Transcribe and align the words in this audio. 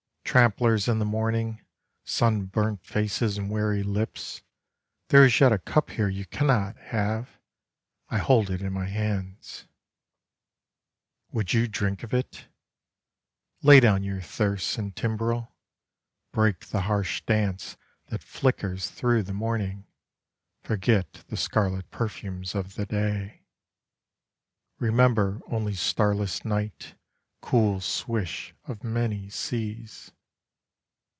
Tramplers 0.23 0.87
in 0.87 0.97
the 0.99 1.03
morning, 1.03 1.59
Sunburnt 2.05 2.85
faces 2.85 3.37
and 3.37 3.51
weary 3.51 3.83
lips, 3.83 4.41
There 5.09 5.25
is 5.25 5.37
yet 5.41 5.51
a 5.51 5.57
cup 5.59 5.89
here 5.89 6.07
you 6.07 6.25
cannot 6.25 6.77
have, 6.77 7.31
I 8.07 8.17
hold 8.19 8.49
it 8.49 8.61
in 8.61 8.71
my 8.71 8.85
hands. 8.85 9.65
Would 11.33 11.51
you 11.51 11.67
drink 11.67 12.01
of 12.01 12.13
it? 12.13 12.47
Lay 13.61 13.81
down 13.81 14.03
your 14.03 14.21
thyrse 14.21 14.77
and 14.77 14.95
timbrel. 14.95 15.53
Break 16.31 16.67
the 16.67 16.83
harsh 16.83 17.19
dance 17.25 17.75
that 18.07 18.23
flickers 18.23 18.89
through 18.89 19.23
the 19.23 19.33
morning, 19.33 19.85
Forget 20.63 21.25
the 21.27 21.35
scarlet 21.35 21.91
perfumes 21.91 22.55
of 22.55 22.75
the 22.75 22.85
day. 22.85 23.41
Remember 24.79 25.41
only 25.47 25.73
starless 25.73 26.45
night, 26.45 26.95
cool 27.41 27.81
swish 27.81 28.55
of 28.63 28.81
many 28.85 29.29
seas. 29.29 30.13